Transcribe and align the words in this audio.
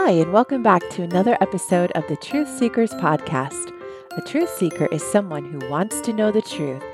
Hi, 0.00 0.12
and 0.12 0.32
welcome 0.32 0.62
back 0.62 0.88
to 0.90 1.02
another 1.02 1.36
episode 1.40 1.90
of 1.90 2.06
the 2.06 2.16
Truth 2.16 2.48
Seekers 2.56 2.92
Podcast. 2.92 3.72
A 4.16 4.22
truth 4.22 4.48
seeker 4.48 4.86
is 4.86 5.02
someone 5.02 5.44
who 5.44 5.68
wants 5.68 6.00
to 6.02 6.12
know 6.12 6.30
the 6.30 6.40
truth. 6.40 6.84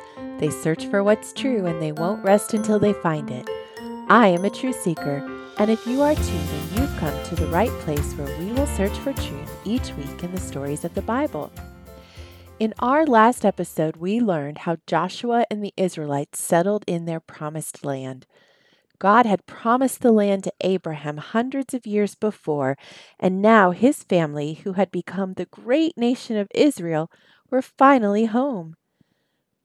They 0.40 0.48
search 0.48 0.86
for 0.86 1.04
what's 1.04 1.34
true 1.34 1.66
and 1.66 1.82
they 1.82 1.92
won't 1.92 2.24
rest 2.24 2.54
until 2.54 2.78
they 2.78 2.94
find 2.94 3.30
it. 3.30 3.46
I 4.08 4.28
am 4.28 4.46
a 4.46 4.50
truth 4.50 4.80
seeker, 4.80 5.22
and 5.58 5.70
if 5.70 5.86
you 5.86 6.00
are 6.00 6.14
too, 6.14 6.22
then 6.22 6.68
you've 6.72 6.96
come 6.96 7.22
to 7.24 7.34
the 7.34 7.46
right 7.48 7.70
place 7.80 8.14
where 8.14 8.38
we 8.38 8.46
will 8.52 8.66
search 8.68 8.96
for 9.00 9.12
truth 9.12 9.54
each 9.66 9.92
week 9.92 10.24
in 10.24 10.32
the 10.32 10.40
stories 10.40 10.82
of 10.82 10.94
the 10.94 11.02
Bible. 11.02 11.52
In 12.58 12.72
our 12.78 13.04
last 13.04 13.44
episode, 13.44 13.96
we 13.96 14.18
learned 14.18 14.58
how 14.58 14.78
Joshua 14.86 15.44
and 15.50 15.62
the 15.62 15.74
Israelites 15.76 16.42
settled 16.42 16.84
in 16.86 17.04
their 17.04 17.20
promised 17.20 17.84
land. 17.84 18.26
God 18.98 19.26
had 19.26 19.46
promised 19.46 20.00
the 20.00 20.12
land 20.12 20.44
to 20.44 20.52
Abraham 20.60 21.16
hundreds 21.16 21.74
of 21.74 21.86
years 21.86 22.14
before, 22.14 22.76
and 23.18 23.42
now 23.42 23.70
his 23.72 24.02
family, 24.02 24.54
who 24.54 24.74
had 24.74 24.90
become 24.90 25.34
the 25.34 25.46
great 25.46 25.96
nation 25.96 26.36
of 26.36 26.48
Israel, 26.54 27.10
were 27.50 27.62
finally 27.62 28.26
home. 28.26 28.76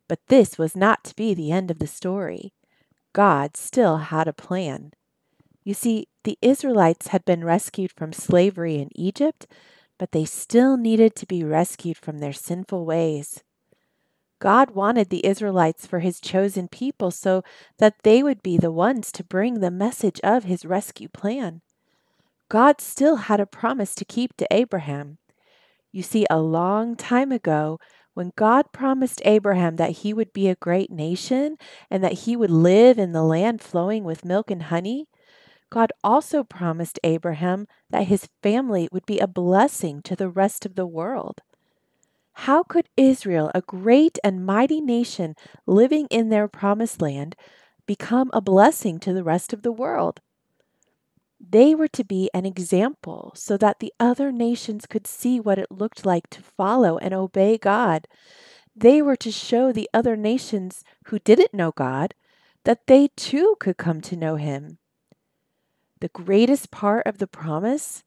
But 0.07 0.19
this 0.27 0.57
was 0.57 0.75
not 0.75 1.03
to 1.05 1.15
be 1.15 1.33
the 1.33 1.51
end 1.51 1.69
of 1.69 1.79
the 1.79 1.87
story. 1.87 2.53
God 3.13 3.55
still 3.55 3.97
had 3.97 4.27
a 4.27 4.33
plan. 4.33 4.91
You 5.63 5.73
see, 5.73 6.07
the 6.23 6.37
Israelites 6.41 7.07
had 7.07 7.25
been 7.25 7.43
rescued 7.43 7.91
from 7.91 8.13
slavery 8.13 8.75
in 8.75 8.89
Egypt, 8.95 9.45
but 9.97 10.11
they 10.11 10.25
still 10.25 10.77
needed 10.77 11.15
to 11.15 11.25
be 11.25 11.43
rescued 11.43 11.97
from 11.97 12.19
their 12.19 12.33
sinful 12.33 12.85
ways. 12.85 13.43
God 14.39 14.71
wanted 14.71 15.09
the 15.09 15.25
Israelites 15.25 15.85
for 15.85 15.99
his 15.99 16.19
chosen 16.19 16.67
people 16.67 17.11
so 17.11 17.43
that 17.77 18.03
they 18.03 18.23
would 18.23 18.41
be 18.41 18.57
the 18.57 18.71
ones 18.71 19.11
to 19.13 19.23
bring 19.23 19.59
the 19.59 19.71
message 19.71 20.19
of 20.23 20.45
his 20.45 20.65
rescue 20.65 21.09
plan. 21.09 21.61
God 22.47 22.81
still 22.81 23.17
had 23.17 23.39
a 23.39 23.45
promise 23.45 23.93
to 23.95 24.05
keep 24.05 24.35
to 24.37 24.47
Abraham. 24.49 25.17
You 25.91 26.03
see, 26.03 26.25
a 26.29 26.39
long 26.39 26.95
time 26.95 27.31
ago, 27.31 27.79
when 28.13 28.31
God 28.35 28.71
promised 28.71 29.21
Abraham 29.23 29.75
that 29.75 29.91
he 29.91 30.13
would 30.13 30.33
be 30.33 30.47
a 30.47 30.55
great 30.55 30.91
nation 30.91 31.57
and 31.89 32.03
that 32.03 32.19
he 32.19 32.35
would 32.35 32.49
live 32.49 32.97
in 32.97 33.11
the 33.11 33.23
land 33.23 33.61
flowing 33.61 34.03
with 34.03 34.25
milk 34.25 34.49
and 34.49 34.63
honey, 34.63 35.07
God 35.69 35.91
also 36.03 36.43
promised 36.43 36.99
Abraham 37.03 37.67
that 37.89 38.07
his 38.07 38.27
family 38.41 38.89
would 38.91 39.05
be 39.05 39.19
a 39.19 39.27
blessing 39.27 40.01
to 40.03 40.15
the 40.15 40.29
rest 40.29 40.65
of 40.65 40.75
the 40.75 40.87
world. 40.87 41.41
How 42.43 42.63
could 42.63 42.87
Israel, 42.95 43.51
a 43.53 43.61
great 43.61 44.17
and 44.23 44.45
mighty 44.45 44.79
nation 44.79 45.35
living 45.65 46.07
in 46.09 46.29
their 46.29 46.47
promised 46.47 47.01
land, 47.01 47.35
become 47.85 48.29
a 48.31 48.39
blessing 48.39 48.97
to 48.99 49.11
the 49.11 49.25
rest 49.25 49.51
of 49.51 49.61
the 49.61 49.73
world? 49.73 50.21
They 51.37 51.75
were 51.75 51.89
to 51.89 52.05
be 52.05 52.29
an 52.33 52.45
example 52.45 53.33
so 53.35 53.57
that 53.57 53.79
the 53.79 53.93
other 53.99 54.31
nations 54.31 54.85
could 54.85 55.05
see 55.05 55.41
what 55.41 55.59
it 55.59 55.69
looked 55.69 56.05
like 56.05 56.29
to 56.29 56.41
follow 56.41 56.97
and 56.97 57.13
obey 57.13 57.57
God. 57.57 58.07
They 58.73 59.01
were 59.01 59.17
to 59.17 59.31
show 59.33 59.73
the 59.73 59.89
other 59.93 60.15
nations 60.15 60.85
who 61.07 61.19
didn't 61.19 61.53
know 61.53 61.71
God 61.71 62.15
that 62.63 62.87
they 62.87 63.09
too 63.17 63.57
could 63.59 63.75
come 63.75 63.99
to 63.99 64.15
know 64.15 64.37
Him. 64.37 64.77
The 65.99 66.07
greatest 66.07 66.71
part 66.71 67.05
of 67.05 67.17
the 67.17 67.27
promise 67.27 68.05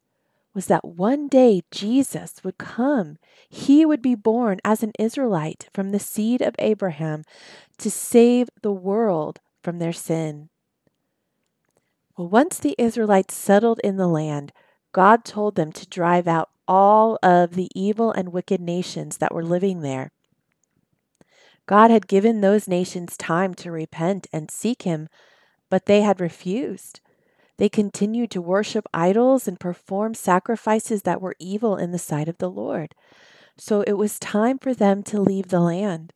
was 0.55 0.67
that 0.67 0.84
one 0.84 1.28
day 1.28 1.62
Jesus 1.70 2.45
would 2.45 2.58
come. 2.58 3.19
He 3.48 3.86
would 3.86 4.03
be 4.03 4.14
born 4.14 4.58
as 4.64 4.83
an 4.83 4.92
Israelite 4.98 5.69
from 5.72 5.91
the 5.91 5.98
seed 5.98 6.42
of 6.42 6.55
Abraham 6.58 7.25
to 7.78 7.91
save 7.91 8.48
the 8.62 8.73
world 8.73 9.41
from 9.62 9.78
their 9.78 9.92
sin. 9.92 10.50
Well, 12.17 12.28
once 12.28 12.58
the 12.58 12.75
Israelites 12.78 13.34
settled 13.34 13.80
in 13.83 13.97
the 13.97 14.08
land, 14.08 14.53
God 14.92 15.25
told 15.25 15.55
them 15.55 15.73
to 15.73 15.86
drive 15.86 16.28
out 16.28 16.50
all 16.68 17.18
of 17.23 17.55
the 17.55 17.70
evil 17.74 18.12
and 18.12 18.33
wicked 18.33 18.61
nations 18.61 19.17
that 19.18 19.35
were 19.35 19.45
living 19.45 19.80
there. 19.80 20.11
God 21.67 21.91
had 21.91 22.07
given 22.08 22.41
those 22.41 22.68
nations 22.68 23.17
time 23.17 23.55
to 23.55 23.70
repent 23.70 24.27
and 24.33 24.51
seek 24.51 24.83
Him, 24.83 25.08
but 25.70 25.86
they 25.86 26.02
had 26.02 26.20
refused. 26.20 27.01
They 27.58 27.68
continued 27.68 28.30
to 28.33 28.42
worship 28.42 28.86
idols 28.92 29.46
and 29.46 29.61
perform 29.61 30.14
sacrifices 30.14 31.02
that 31.02 31.20
were 31.20 31.36
evil 31.39 31.77
in 31.77 31.92
the 31.92 31.98
sight 31.98 32.29
of 32.29 32.39
the 32.39 32.51
Lord. 32.51 32.95
So 33.58 33.83
it 33.83 33.92
was 33.92 34.18
time 34.18 34.58
for 34.58 34.74
them 34.74 35.02
to 35.05 35.20
leave 35.20 35.48
the 35.48 35.61
land. 35.61 36.12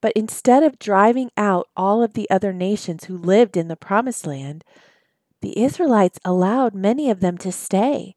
But 0.00 0.12
instead 0.14 0.62
of 0.62 0.78
driving 0.78 1.30
out 1.36 1.68
all 1.76 2.02
of 2.02 2.14
the 2.14 2.30
other 2.30 2.52
nations 2.52 3.04
who 3.04 3.16
lived 3.16 3.56
in 3.56 3.68
the 3.68 3.76
promised 3.76 4.26
land, 4.26 4.64
the 5.42 5.58
Israelites 5.58 6.20
allowed 6.24 6.74
many 6.74 7.10
of 7.10 7.20
them 7.20 7.36
to 7.38 7.50
stay. 7.50 8.14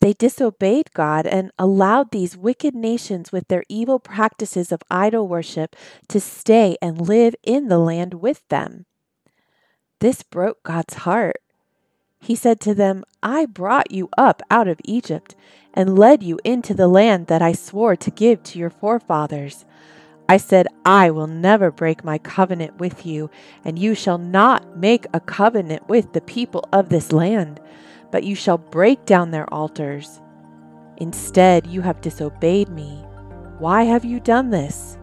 They 0.00 0.12
disobeyed 0.12 0.92
God 0.94 1.26
and 1.26 1.50
allowed 1.58 2.10
these 2.10 2.36
wicked 2.36 2.74
nations 2.74 3.32
with 3.32 3.48
their 3.48 3.64
evil 3.68 3.98
practices 3.98 4.70
of 4.70 4.82
idol 4.90 5.26
worship 5.26 5.74
to 6.08 6.20
stay 6.20 6.76
and 6.80 7.00
live 7.00 7.34
in 7.42 7.68
the 7.68 7.78
land 7.78 8.14
with 8.14 8.46
them. 8.48 8.86
This 10.00 10.22
broke 10.22 10.62
God's 10.62 10.94
heart. 10.94 11.40
He 12.20 12.34
said 12.36 12.60
to 12.60 12.74
them, 12.74 13.04
I 13.22 13.46
brought 13.46 13.90
you 13.90 14.08
up 14.16 14.42
out 14.50 14.68
of 14.68 14.80
Egypt 14.84 15.34
and 15.74 15.98
led 15.98 16.22
you 16.22 16.38
into 16.44 16.72
the 16.72 16.88
land 16.88 17.26
that 17.26 17.42
I 17.42 17.52
swore 17.52 17.96
to 17.96 18.10
give 18.10 18.42
to 18.44 18.58
your 18.58 18.70
forefathers. 18.70 19.64
I 20.28 20.36
said, 20.36 20.68
I 20.84 21.10
will 21.10 21.26
never 21.26 21.70
break 21.70 22.04
my 22.04 22.18
covenant 22.18 22.78
with 22.78 23.06
you, 23.06 23.30
and 23.64 23.78
you 23.78 23.94
shall 23.94 24.18
not 24.18 24.76
make 24.76 25.06
a 25.12 25.20
covenant 25.20 25.88
with 25.88 26.12
the 26.12 26.20
people 26.20 26.68
of 26.72 26.90
this 26.90 27.12
land, 27.12 27.60
but 28.12 28.24
you 28.24 28.34
shall 28.34 28.58
break 28.58 29.04
down 29.04 29.30
their 29.30 29.52
altars. 29.52 30.20
Instead, 30.98 31.66
you 31.66 31.80
have 31.80 32.00
disobeyed 32.00 32.68
me. 32.68 33.04
Why 33.58 33.84
have 33.84 34.04
you 34.04 34.20
done 34.20 34.50
this? 34.50 34.98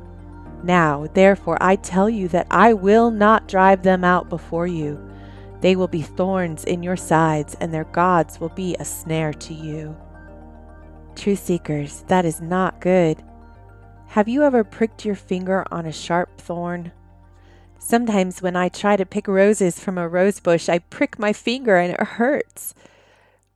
Now, 0.65 1.07
therefore, 1.13 1.59
I 1.61 1.75
tell 1.75 2.09
you 2.09 2.27
that 2.29 2.47
I 2.49 2.73
will 2.73 3.11
not 3.11 3.47
drive 3.47 3.83
them 3.83 4.03
out 4.03 4.29
before 4.29 4.65
you. 4.65 4.99
They 5.61 5.75
will 5.75 5.87
be 5.87 6.01
thorns 6.01 6.63
in 6.63 6.81
your 6.81 6.97
sides, 6.97 7.55
and 7.61 7.71
their 7.71 7.83
gods 7.83 8.39
will 8.39 8.49
be 8.49 8.75
a 8.79 8.83
snare 8.83 9.31
to 9.31 9.53
you. 9.53 9.95
Truth 11.15 11.45
seekers, 11.45 12.03
that 12.07 12.25
is 12.25 12.41
not 12.41 12.81
good. 12.81 13.21
Have 14.07 14.27
you 14.27 14.41
ever 14.41 14.63
pricked 14.63 15.05
your 15.05 15.13
finger 15.13 15.65
on 15.69 15.85
a 15.85 15.91
sharp 15.91 16.41
thorn? 16.41 16.91
Sometimes 17.77 18.41
when 18.41 18.55
I 18.55 18.69
try 18.69 18.97
to 18.97 19.05
pick 19.05 19.27
roses 19.27 19.79
from 19.79 19.99
a 19.99 20.09
rose 20.09 20.39
bush, 20.39 20.67
I 20.67 20.79
prick 20.79 21.19
my 21.19 21.31
finger 21.31 21.77
and 21.77 21.93
it 21.93 22.01
hurts. 22.01 22.73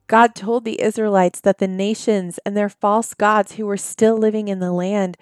God 0.05 0.35
told 0.35 0.63
the 0.63 0.79
Israelites 0.79 1.41
that 1.41 1.57
the 1.57 1.67
nations 1.67 2.39
and 2.45 2.55
their 2.55 2.69
false 2.69 3.15
gods 3.15 3.53
who 3.53 3.65
were 3.65 3.77
still 3.77 4.15
living 4.15 4.47
in 4.47 4.59
the 4.59 4.71
land 4.71 5.17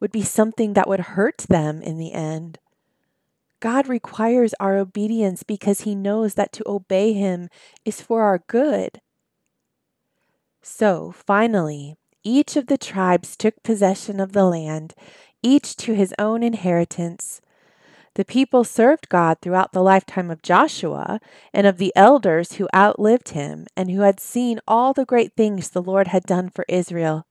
would 0.00 0.10
be 0.10 0.22
something 0.22 0.72
that 0.72 0.88
would 0.88 1.00
hurt 1.00 1.38
them 1.48 1.82
in 1.82 1.98
the 1.98 2.12
end. 2.12 2.58
God 3.60 3.88
requires 3.88 4.54
our 4.58 4.78
obedience 4.78 5.42
because 5.42 5.82
he 5.82 5.94
knows 5.94 6.34
that 6.34 6.52
to 6.54 6.64
obey 6.66 7.12
him 7.12 7.50
is 7.84 8.00
for 8.00 8.22
our 8.22 8.38
good. 8.46 9.02
So, 10.62 11.12
finally, 11.12 11.96
each 12.24 12.56
of 12.56 12.66
the 12.66 12.78
tribes 12.78 13.36
took 13.36 13.62
possession 13.62 14.18
of 14.18 14.32
the 14.32 14.44
land, 14.44 14.94
each 15.42 15.76
to 15.76 15.94
his 15.94 16.14
own 16.18 16.42
inheritance. 16.42 17.40
The 18.14 18.24
people 18.24 18.64
served 18.64 19.08
God 19.08 19.38
throughout 19.40 19.72
the 19.72 19.82
lifetime 19.82 20.30
of 20.30 20.42
Joshua 20.42 21.20
and 21.54 21.66
of 21.66 21.78
the 21.78 21.92
elders 21.94 22.54
who 22.54 22.68
outlived 22.74 23.30
him 23.30 23.66
and 23.76 23.90
who 23.90 24.00
had 24.00 24.20
seen 24.20 24.60
all 24.66 24.92
the 24.92 25.04
great 25.04 25.34
things 25.36 25.70
the 25.70 25.82
Lord 25.82 26.08
had 26.08 26.24
done 26.24 26.48
for 26.48 26.64
Israel. 26.68 27.26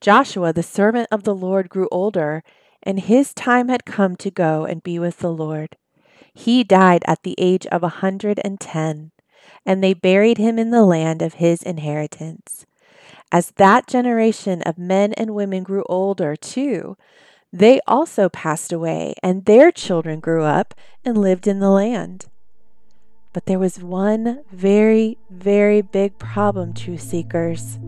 Joshua, 0.00 0.52
the 0.52 0.62
servant 0.62 1.08
of 1.10 1.24
the 1.24 1.34
Lord, 1.34 1.68
grew 1.68 1.88
older, 1.92 2.42
and 2.82 3.00
his 3.00 3.34
time 3.34 3.68
had 3.68 3.84
come 3.84 4.16
to 4.16 4.30
go 4.30 4.64
and 4.64 4.82
be 4.82 4.98
with 4.98 5.18
the 5.18 5.32
Lord. 5.32 5.76
He 6.32 6.64
died 6.64 7.04
at 7.06 7.22
the 7.22 7.34
age 7.38 7.66
of 7.66 7.82
a 7.82 8.00
hundred 8.00 8.40
and 8.42 8.58
ten, 8.58 9.10
and 9.66 9.84
they 9.84 9.92
buried 9.92 10.38
him 10.38 10.58
in 10.58 10.70
the 10.70 10.84
land 10.84 11.20
of 11.20 11.34
his 11.34 11.62
inheritance. 11.62 12.64
As 13.30 13.52
that 13.56 13.86
generation 13.86 14.62
of 14.62 14.78
men 14.78 15.12
and 15.14 15.34
women 15.34 15.62
grew 15.62 15.84
older, 15.88 16.34
too, 16.34 16.96
they 17.52 17.80
also 17.86 18.28
passed 18.28 18.72
away, 18.72 19.14
and 19.22 19.44
their 19.44 19.70
children 19.70 20.20
grew 20.20 20.44
up 20.44 20.74
and 21.04 21.18
lived 21.18 21.46
in 21.46 21.58
the 21.60 21.70
land. 21.70 22.26
But 23.32 23.46
there 23.46 23.58
was 23.58 23.82
one 23.82 24.44
very, 24.50 25.18
very 25.28 25.82
big 25.82 26.18
problem, 26.18 26.74
truth 26.74 27.02
seekers. 27.02 27.78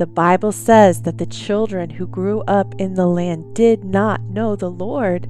The 0.00 0.06
Bible 0.06 0.50
says 0.50 1.02
that 1.02 1.18
the 1.18 1.26
children 1.26 1.90
who 1.90 2.06
grew 2.06 2.40
up 2.48 2.74
in 2.78 2.94
the 2.94 3.04
land 3.04 3.54
did 3.54 3.84
not 3.84 4.22
know 4.22 4.56
the 4.56 4.70
Lord. 4.70 5.24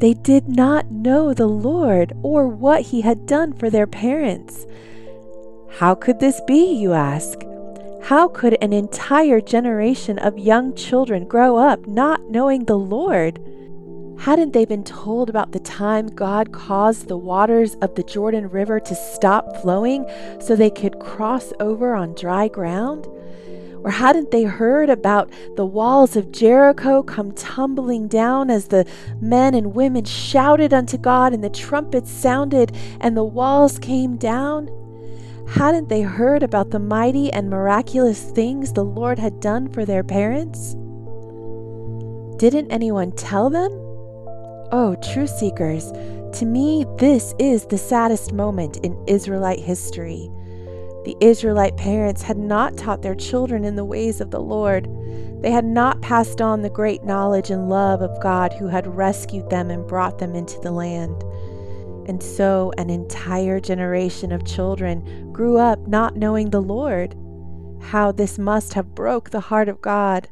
They 0.00 0.14
did 0.14 0.48
not 0.48 0.90
know 0.90 1.32
the 1.32 1.46
Lord 1.46 2.12
or 2.24 2.48
what 2.48 2.82
He 2.82 3.02
had 3.02 3.24
done 3.24 3.52
for 3.52 3.70
their 3.70 3.86
parents. 3.86 4.66
How 5.78 5.94
could 5.94 6.18
this 6.18 6.40
be, 6.48 6.74
you 6.74 6.92
ask? 6.92 7.38
How 8.02 8.26
could 8.26 8.58
an 8.60 8.72
entire 8.72 9.40
generation 9.40 10.18
of 10.18 10.36
young 10.36 10.74
children 10.74 11.24
grow 11.28 11.56
up 11.56 11.86
not 11.86 12.28
knowing 12.32 12.64
the 12.64 12.76
Lord? 12.76 13.38
Hadn't 14.18 14.52
they 14.52 14.64
been 14.64 14.84
told 14.84 15.28
about 15.28 15.52
the 15.52 15.60
time 15.60 16.06
God 16.06 16.52
caused 16.52 17.08
the 17.08 17.16
waters 17.16 17.74
of 17.82 17.94
the 17.94 18.02
Jordan 18.02 18.48
River 18.48 18.80
to 18.80 18.94
stop 18.94 19.56
flowing 19.58 20.06
so 20.40 20.56
they 20.56 20.70
could 20.70 20.98
cross 20.98 21.52
over 21.60 21.94
on 21.94 22.14
dry 22.14 22.48
ground? 22.48 23.06
Or 23.84 23.90
hadn't 23.90 24.30
they 24.30 24.44
heard 24.44 24.88
about 24.88 25.30
the 25.56 25.66
walls 25.66 26.16
of 26.16 26.32
Jericho 26.32 27.02
come 27.02 27.32
tumbling 27.32 28.08
down 28.08 28.48
as 28.48 28.68
the 28.68 28.86
men 29.20 29.54
and 29.54 29.74
women 29.74 30.04
shouted 30.04 30.72
unto 30.72 30.96
God 30.96 31.34
and 31.34 31.44
the 31.44 31.50
trumpets 31.50 32.10
sounded 32.10 32.74
and 33.00 33.14
the 33.14 33.24
walls 33.24 33.78
came 33.78 34.16
down? 34.16 34.70
Hadn't 35.48 35.90
they 35.90 36.00
heard 36.00 36.42
about 36.42 36.70
the 36.70 36.78
mighty 36.78 37.30
and 37.30 37.50
miraculous 37.50 38.22
things 38.22 38.72
the 38.72 38.84
Lord 38.84 39.18
had 39.18 39.38
done 39.38 39.68
for 39.68 39.84
their 39.84 40.02
parents? 40.02 40.72
Didn't 42.38 42.72
anyone 42.72 43.12
tell 43.12 43.50
them? 43.50 43.83
Oh, 44.76 44.96
true 44.96 45.28
seekers, 45.28 45.92
to 46.36 46.44
me, 46.44 46.84
this 46.98 47.32
is 47.38 47.64
the 47.64 47.78
saddest 47.78 48.32
moment 48.32 48.78
in 48.78 49.00
Israelite 49.06 49.60
history. 49.60 50.28
The 51.04 51.16
Israelite 51.20 51.76
parents 51.76 52.22
had 52.22 52.36
not 52.36 52.76
taught 52.76 53.00
their 53.00 53.14
children 53.14 53.64
in 53.64 53.76
the 53.76 53.84
ways 53.84 54.20
of 54.20 54.32
the 54.32 54.40
Lord. 54.40 54.88
They 55.42 55.52
had 55.52 55.64
not 55.64 56.02
passed 56.02 56.40
on 56.40 56.62
the 56.62 56.70
great 56.70 57.04
knowledge 57.04 57.50
and 57.50 57.68
love 57.68 58.02
of 58.02 58.20
God 58.20 58.52
who 58.52 58.66
had 58.66 58.88
rescued 58.88 59.48
them 59.48 59.70
and 59.70 59.86
brought 59.86 60.18
them 60.18 60.34
into 60.34 60.58
the 60.58 60.72
land. 60.72 61.22
And 62.08 62.20
so 62.20 62.72
an 62.76 62.90
entire 62.90 63.60
generation 63.60 64.32
of 64.32 64.44
children 64.44 65.32
grew 65.32 65.56
up 65.56 65.86
not 65.86 66.16
knowing 66.16 66.50
the 66.50 66.60
Lord. 66.60 67.14
How 67.80 68.10
this 68.10 68.40
must 68.40 68.74
have 68.74 68.92
broke 68.92 69.30
the 69.30 69.38
heart 69.38 69.68
of 69.68 69.80
God. 69.80 70.26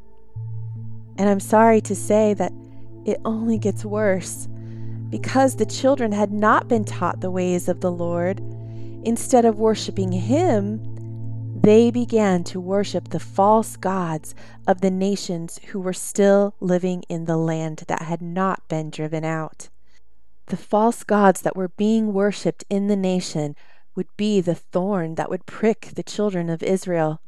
And 1.17 1.29
I'm 1.29 1.39
sorry 1.39 1.79
to 1.79 1.95
say 1.95 2.33
that 2.33 2.51
it 3.05 3.21
only 3.25 3.57
gets 3.57 3.85
worse. 3.85 4.47
Because 5.09 5.55
the 5.55 5.65
children 5.65 6.11
had 6.11 6.31
not 6.31 6.67
been 6.67 6.85
taught 6.85 7.21
the 7.21 7.31
ways 7.31 7.67
of 7.67 7.81
the 7.81 7.91
Lord, 7.91 8.41
Instead 9.05 9.43
of 9.43 9.59
worshiping 9.59 10.13
Him, 10.13 10.81
they 11.61 11.91
began 11.91 12.43
to 12.45 12.59
worship 12.59 13.09
the 13.09 13.19
false 13.19 13.75
gods 13.75 14.33
of 14.65 14.79
the 14.79 14.91
nations 14.91 15.59
who 15.67 15.79
were 15.79 15.93
still 15.93 16.55
living 16.61 17.03
in 17.09 17.25
the 17.25 17.37
land 17.37 17.83
that 17.87 18.03
had 18.03 18.21
not 18.21 18.67
been 18.69 18.89
driven 18.89 19.25
out. 19.25 19.69
The 20.47 20.57
false 20.57 21.03
gods 21.03 21.41
that 21.41 21.55
were 21.55 21.69
being 21.69 22.13
worshipped 22.13 22.63
in 22.69 22.87
the 22.87 22.95
nation 22.95 23.55
would 23.95 24.07
be 24.15 24.39
the 24.39 24.55
thorn 24.55 25.15
that 25.15 25.29
would 25.29 25.45
prick 25.45 25.91
the 25.95 26.03
children 26.03 26.49
of 26.49 26.63
Israel. 26.63 27.21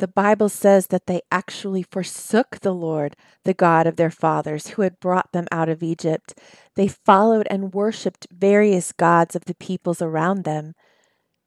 The 0.00 0.08
Bible 0.08 0.48
says 0.48 0.86
that 0.86 1.06
they 1.06 1.20
actually 1.30 1.82
forsook 1.82 2.60
the 2.60 2.72
Lord, 2.72 3.16
the 3.44 3.52
God 3.52 3.86
of 3.86 3.96
their 3.96 4.10
fathers, 4.10 4.68
who 4.68 4.82
had 4.82 4.98
brought 4.98 5.30
them 5.32 5.46
out 5.52 5.68
of 5.68 5.82
Egypt. 5.82 6.32
They 6.74 6.88
followed 6.88 7.46
and 7.50 7.74
worshiped 7.74 8.26
various 8.32 8.92
gods 8.92 9.36
of 9.36 9.44
the 9.44 9.54
peoples 9.54 10.00
around 10.00 10.44
them. 10.44 10.74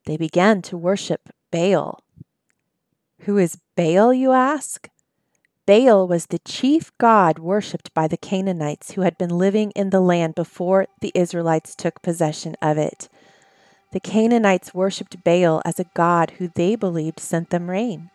They 0.06 0.16
began 0.16 0.62
to 0.62 0.76
worship 0.76 1.30
Baal. 1.50 1.98
Who 3.22 3.38
is 3.38 3.58
Baal, 3.76 4.14
you 4.14 4.30
ask? 4.30 4.88
Baal 5.66 6.06
was 6.06 6.26
the 6.26 6.38
chief 6.38 6.92
god 6.98 7.40
worshipped 7.40 7.92
by 7.92 8.06
the 8.06 8.16
Canaanites 8.16 8.92
who 8.92 9.00
had 9.00 9.18
been 9.18 9.36
living 9.36 9.72
in 9.72 9.90
the 9.90 10.00
land 10.00 10.36
before 10.36 10.86
the 11.00 11.10
Israelites 11.16 11.74
took 11.74 12.02
possession 12.02 12.54
of 12.62 12.78
it. 12.78 13.08
The 13.90 13.98
Canaanites 13.98 14.72
worshipped 14.72 15.24
Baal 15.24 15.60
as 15.64 15.80
a 15.80 15.90
god 15.96 16.34
who 16.38 16.52
they 16.54 16.76
believed 16.76 17.18
sent 17.18 17.50
them 17.50 17.68
rain. 17.68 18.10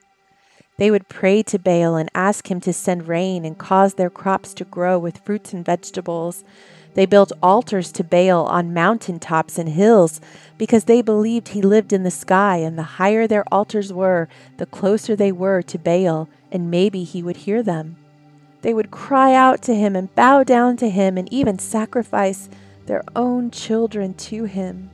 They 0.79 0.91
would 0.91 1.09
pray 1.09 1.43
to 1.43 1.59
Baal 1.59 1.97
and 1.97 2.09
ask 2.15 2.49
him 2.49 2.61
to 2.61 2.71
send 2.71 3.09
rain 3.09 3.43
and 3.43 3.57
cause 3.57 3.95
their 3.95 4.09
crops 4.09 4.53
to 4.53 4.63
grow 4.63 4.97
with 4.97 5.17
fruits 5.25 5.51
and 5.51 5.65
vegetables. 5.65 6.45
They 6.93 7.05
built 7.05 7.33
altars 7.43 7.91
to 7.91 8.03
Baal 8.05 8.45
on 8.45 8.73
mountain 8.73 9.19
tops 9.19 9.57
and 9.57 9.67
hills 9.67 10.21
because 10.57 10.85
they 10.85 11.01
believed 11.01 11.49
he 11.49 11.61
lived 11.61 11.91
in 11.91 12.03
the 12.03 12.09
sky, 12.09 12.57
and 12.57 12.77
the 12.77 12.95
higher 12.95 13.27
their 13.27 13.43
altars 13.53 13.91
were, 13.91 14.29
the 14.55 14.65
closer 14.65 15.17
they 15.17 15.33
were 15.33 15.61
to 15.63 15.77
Baal, 15.77 16.29
and 16.49 16.71
maybe 16.71 17.03
he 17.03 17.21
would 17.21 17.37
hear 17.37 17.61
them. 17.61 17.97
They 18.61 18.73
would 18.73 18.89
cry 18.89 19.33
out 19.33 19.61
to 19.63 19.75
him 19.75 19.97
and 19.97 20.15
bow 20.15 20.45
down 20.45 20.77
to 20.77 20.89
him 20.89 21.17
and 21.17 21.31
even 21.31 21.59
sacrifice 21.59 22.47
their 22.85 23.03
own 23.17 23.51
children 23.51 24.13
to 24.13 24.45
him. 24.45 24.89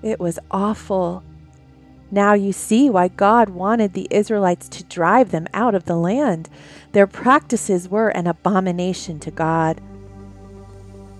It 0.00 0.20
was 0.20 0.38
awful. 0.52 1.24
Now 2.10 2.32
you 2.32 2.52
see 2.52 2.88
why 2.88 3.08
God 3.08 3.50
wanted 3.50 3.92
the 3.92 4.08
Israelites 4.10 4.68
to 4.70 4.84
drive 4.84 5.30
them 5.30 5.46
out 5.52 5.74
of 5.74 5.84
the 5.84 5.96
land. 5.96 6.48
Their 6.92 7.06
practices 7.06 7.88
were 7.88 8.08
an 8.08 8.26
abomination 8.26 9.18
to 9.20 9.30
God. 9.30 9.80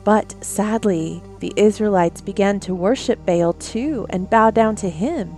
But 0.04 0.42
sadly, 0.42 1.22
the 1.40 1.52
Israelites 1.56 2.22
began 2.22 2.60
to 2.60 2.74
worship 2.74 3.26
Baal 3.26 3.52
too 3.52 4.06
and 4.08 4.30
bow 4.30 4.50
down 4.50 4.76
to 4.76 4.88
him, 4.88 5.36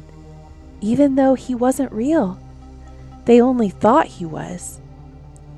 even 0.80 1.16
though 1.16 1.34
he 1.34 1.54
wasn't 1.54 1.90
real. 1.90 2.38
They 3.24 3.40
only 3.40 3.68
thought 3.68 4.06
he 4.06 4.24
was. 4.24 4.80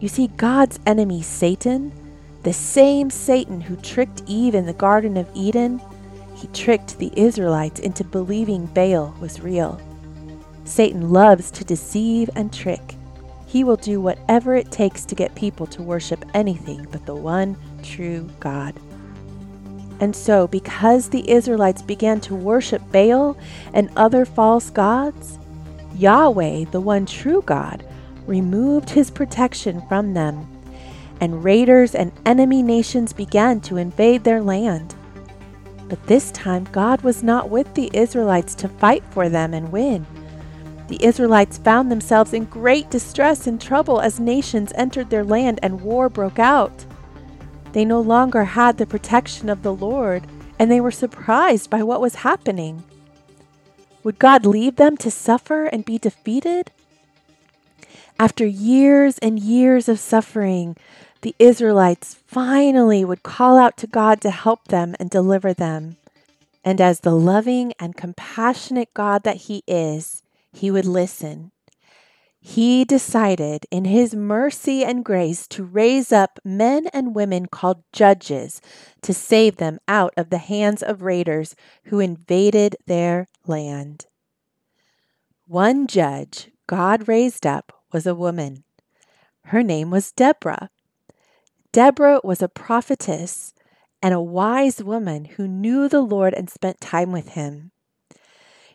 You 0.00 0.08
see, 0.08 0.28
God's 0.28 0.80
enemy, 0.86 1.20
Satan, 1.20 1.92
the 2.42 2.52
same 2.52 3.10
Satan 3.10 3.60
who 3.60 3.76
tricked 3.76 4.22
Eve 4.26 4.54
in 4.54 4.66
the 4.66 4.72
Garden 4.72 5.16
of 5.16 5.28
Eden, 5.34 5.80
he 6.42 6.48
tricked 6.48 6.98
the 6.98 7.12
Israelites 7.14 7.78
into 7.78 8.02
believing 8.02 8.66
Baal 8.66 9.14
was 9.20 9.40
real. 9.40 9.80
Satan 10.64 11.12
loves 11.12 11.52
to 11.52 11.64
deceive 11.64 12.28
and 12.34 12.52
trick. 12.52 12.96
He 13.46 13.62
will 13.62 13.76
do 13.76 14.00
whatever 14.00 14.56
it 14.56 14.72
takes 14.72 15.04
to 15.04 15.14
get 15.14 15.36
people 15.36 15.68
to 15.68 15.82
worship 15.82 16.24
anything 16.34 16.84
but 16.90 17.06
the 17.06 17.14
one 17.14 17.56
true 17.84 18.28
God. 18.40 18.74
And 20.00 20.16
so, 20.16 20.48
because 20.48 21.08
the 21.08 21.30
Israelites 21.30 21.80
began 21.80 22.20
to 22.22 22.34
worship 22.34 22.82
Baal 22.90 23.36
and 23.72 23.88
other 23.94 24.24
false 24.24 24.68
gods, 24.68 25.38
Yahweh, 25.94 26.64
the 26.72 26.80
one 26.80 27.06
true 27.06 27.42
God, 27.42 27.86
removed 28.26 28.90
his 28.90 29.12
protection 29.12 29.80
from 29.86 30.14
them, 30.14 30.48
and 31.20 31.44
raiders 31.44 31.94
and 31.94 32.10
enemy 32.26 32.64
nations 32.64 33.12
began 33.12 33.60
to 33.60 33.76
invade 33.76 34.24
their 34.24 34.42
land. 34.42 34.96
But 35.92 36.06
this 36.06 36.30
time, 36.30 36.66
God 36.72 37.02
was 37.02 37.22
not 37.22 37.50
with 37.50 37.74
the 37.74 37.90
Israelites 37.92 38.54
to 38.54 38.66
fight 38.66 39.04
for 39.10 39.28
them 39.28 39.52
and 39.52 39.70
win. 39.70 40.06
The 40.88 41.04
Israelites 41.04 41.58
found 41.58 41.92
themselves 41.92 42.32
in 42.32 42.46
great 42.46 42.88
distress 42.88 43.46
and 43.46 43.60
trouble 43.60 44.00
as 44.00 44.18
nations 44.18 44.72
entered 44.74 45.10
their 45.10 45.22
land 45.22 45.60
and 45.62 45.82
war 45.82 46.08
broke 46.08 46.38
out. 46.38 46.86
They 47.72 47.84
no 47.84 48.00
longer 48.00 48.44
had 48.44 48.78
the 48.78 48.86
protection 48.86 49.50
of 49.50 49.62
the 49.62 49.74
Lord, 49.74 50.26
and 50.58 50.70
they 50.70 50.80
were 50.80 50.90
surprised 50.90 51.68
by 51.68 51.82
what 51.82 52.00
was 52.00 52.14
happening. 52.14 52.84
Would 54.02 54.18
God 54.18 54.46
leave 54.46 54.76
them 54.76 54.96
to 54.96 55.10
suffer 55.10 55.66
and 55.66 55.84
be 55.84 55.98
defeated? 55.98 56.70
After 58.18 58.46
years 58.46 59.18
and 59.18 59.38
years 59.38 59.90
of 59.90 60.00
suffering, 60.00 60.74
the 61.22 61.34
Israelites 61.38 62.16
finally 62.26 63.04
would 63.04 63.22
call 63.22 63.56
out 63.56 63.76
to 63.78 63.86
God 63.86 64.20
to 64.20 64.30
help 64.30 64.68
them 64.68 64.94
and 64.98 65.08
deliver 65.08 65.54
them. 65.54 65.96
And 66.64 66.80
as 66.80 67.00
the 67.00 67.14
loving 67.14 67.72
and 67.78 67.96
compassionate 67.96 68.92
God 68.92 69.22
that 69.22 69.36
He 69.36 69.62
is, 69.66 70.22
He 70.52 70.70
would 70.70 70.84
listen. 70.84 71.52
He 72.40 72.84
decided 72.84 73.66
in 73.70 73.84
His 73.84 74.16
mercy 74.16 74.84
and 74.84 75.04
grace 75.04 75.46
to 75.48 75.62
raise 75.62 76.10
up 76.10 76.40
men 76.44 76.88
and 76.92 77.14
women 77.14 77.46
called 77.46 77.84
judges 77.92 78.60
to 79.02 79.14
save 79.14 79.56
them 79.56 79.78
out 79.86 80.12
of 80.16 80.30
the 80.30 80.38
hands 80.38 80.82
of 80.82 81.02
raiders 81.02 81.54
who 81.84 82.00
invaded 82.00 82.74
their 82.86 83.28
land. 83.46 84.06
One 85.46 85.86
judge 85.86 86.50
God 86.66 87.06
raised 87.06 87.46
up 87.46 87.72
was 87.92 88.06
a 88.06 88.14
woman. 88.14 88.64
Her 89.46 89.62
name 89.62 89.90
was 89.90 90.10
Deborah. 90.10 90.70
Deborah 91.72 92.20
was 92.22 92.42
a 92.42 92.48
prophetess 92.48 93.54
and 94.02 94.12
a 94.12 94.20
wise 94.20 94.82
woman 94.82 95.24
who 95.24 95.48
knew 95.48 95.88
the 95.88 96.02
Lord 96.02 96.34
and 96.34 96.50
spent 96.50 96.80
time 96.80 97.12
with 97.12 97.30
him. 97.30 97.72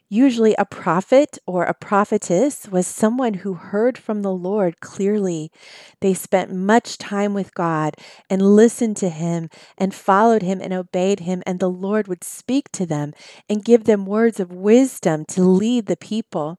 Usually, 0.10 0.56
a 0.58 0.64
prophet 0.64 1.38
or 1.46 1.66
a 1.66 1.74
prophetess 1.74 2.70
was 2.70 2.88
someone 2.88 3.34
who 3.34 3.56
heard 3.56 3.98
from 3.98 4.22
the 4.22 4.32
Lord 4.32 4.80
clearly. 4.80 5.52
They 6.00 6.14
spent 6.14 6.54
much 6.54 6.98
time 6.98 7.34
with 7.34 7.54
God 7.54 7.96
and 8.30 8.56
listened 8.56 8.96
to 8.98 9.10
Him 9.10 9.50
and 9.78 9.94
followed 9.94 10.44
Him 10.44 10.62
and 10.62 10.72
obeyed 10.72 11.20
Him, 11.22 11.44
and 11.46 11.60
the 11.60 11.70
Lord 11.70 12.08
would 12.08 12.24
speak 12.24 12.72
to 12.72 12.86
them 12.86 13.12
and 13.50 13.66
give 13.66 13.84
them 13.84 14.06
words 14.06 14.40
of 14.40 14.54
wisdom 14.54 15.26
to 15.26 15.44
lead 15.44 15.88
the 15.88 15.98
people. 15.98 16.58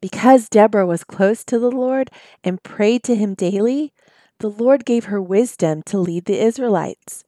Because 0.00 0.48
Deborah 0.48 0.86
was 0.86 1.02
close 1.02 1.42
to 1.44 1.58
the 1.58 1.70
Lord 1.70 2.10
and 2.44 2.62
prayed 2.62 3.02
to 3.04 3.16
Him 3.16 3.34
daily, 3.34 3.92
the 4.38 4.50
Lord 4.50 4.84
gave 4.84 5.06
her 5.06 5.20
wisdom 5.20 5.82
to 5.84 5.98
lead 5.98 6.24
the 6.24 6.40
Israelites. 6.40 7.24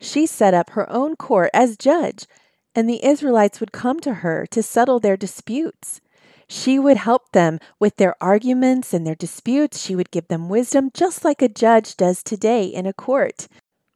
She 0.00 0.26
set 0.26 0.54
up 0.54 0.70
her 0.70 0.90
own 0.90 1.16
court 1.16 1.50
as 1.52 1.76
judge 1.76 2.26
and 2.74 2.88
the 2.88 3.04
Israelites 3.04 3.60
would 3.60 3.72
come 3.72 4.00
to 4.00 4.14
her 4.14 4.46
to 4.46 4.62
settle 4.62 5.00
their 5.00 5.16
disputes. 5.16 6.00
She 6.48 6.78
would 6.78 6.96
help 6.96 7.32
them 7.32 7.58
with 7.78 7.96
their 7.96 8.16
arguments 8.22 8.92
and 8.92 9.06
their 9.06 9.14
disputes. 9.14 9.80
She 9.80 9.94
would 9.94 10.10
give 10.10 10.28
them 10.28 10.48
wisdom, 10.48 10.90
just 10.92 11.24
like 11.24 11.42
a 11.42 11.48
judge 11.48 11.96
does 11.96 12.22
today 12.22 12.64
in 12.64 12.86
a 12.86 12.92
court. 12.92 13.48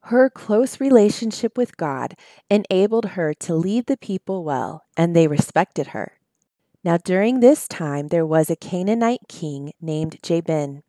Her 0.03 0.29
close 0.29 0.81
relationship 0.81 1.57
with 1.57 1.77
God 1.77 2.15
enabled 2.51 3.11
her 3.11 3.33
to 3.35 3.55
lead 3.55 3.87
the 3.87 3.97
people 3.97 4.45
well, 4.45 4.83
and 4.97 5.17
they 5.17 5.27
respected 5.27 5.89
her. 5.89 6.19
Now, 6.85 6.99
during 6.99 7.41
this 7.41 7.67
time, 7.67 8.09
there 8.09 8.27
was 8.27 8.51
a 8.51 8.57
Canaanite 8.57 9.27
king 9.29 9.73
named 9.81 10.19
Jabin. 10.23 10.83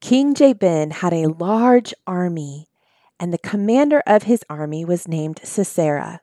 King 0.00 0.34
Jabin 0.34 0.92
had 0.92 1.12
a 1.12 1.26
large 1.26 1.92
army, 2.06 2.68
and 3.18 3.32
the 3.32 3.38
commander 3.38 4.02
of 4.06 4.22
his 4.22 4.42
army 4.48 4.84
was 4.84 5.06
named 5.06 5.40
Sisera. 5.44 6.22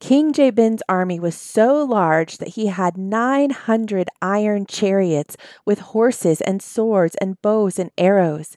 King 0.00 0.32
Jabin's 0.32 0.82
army 0.88 1.18
was 1.18 1.34
so 1.34 1.82
large 1.82 2.38
that 2.38 2.48
he 2.48 2.66
had 2.66 2.98
900 2.98 4.08
iron 4.20 4.66
chariots 4.66 5.36
with 5.64 5.78
horses 5.78 6.40
and 6.42 6.62
swords 6.62 7.16
and 7.16 7.40
bows 7.42 7.78
and 7.78 7.90
arrows. 7.96 8.56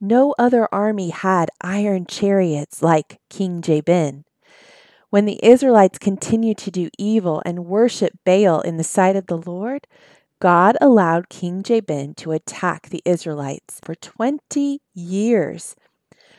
No 0.00 0.34
other 0.38 0.68
army 0.72 1.10
had 1.10 1.48
iron 1.60 2.06
chariots 2.06 2.82
like 2.82 3.20
King 3.30 3.62
Jabin. 3.62 4.24
When 5.10 5.24
the 5.24 5.40
Israelites 5.42 5.98
continued 5.98 6.58
to 6.58 6.70
do 6.70 6.90
evil 6.98 7.40
and 7.46 7.66
worship 7.66 8.12
Baal 8.24 8.60
in 8.60 8.76
the 8.76 8.84
sight 8.84 9.16
of 9.16 9.28
the 9.28 9.38
Lord, 9.38 9.86
God 10.40 10.76
allowed 10.80 11.28
King 11.28 11.62
Jabin 11.62 12.14
to 12.16 12.32
attack 12.32 12.88
the 12.88 13.02
Israelites 13.04 13.80
for 13.82 13.94
20 13.94 14.80
years. 14.94 15.76